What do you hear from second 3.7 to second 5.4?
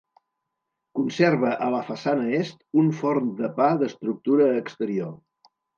d'estructura exterior.